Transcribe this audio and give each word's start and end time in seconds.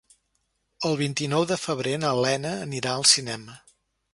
El 0.89 0.95
vint-i-nou 1.01 1.45
de 1.53 1.57
febrer 1.65 1.93
na 2.05 2.15
Lena 2.23 2.57
anirà 2.67 2.95
al 2.95 3.07
cinema. 3.13 3.63